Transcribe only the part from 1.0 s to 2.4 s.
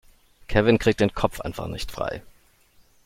Kopf einfach nicht frei.